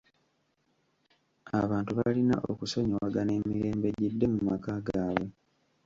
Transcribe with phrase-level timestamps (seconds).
[1.61, 5.27] Abantu balina okusonyiwagana emirembe gidde mu maka gaabwe.